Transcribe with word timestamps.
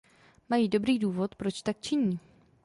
Mají 0.49 0.69
dobrý 0.69 0.99
důvod, 0.99 1.35
proč 1.35 1.61
tak 1.61 1.79
činí. 1.81 2.19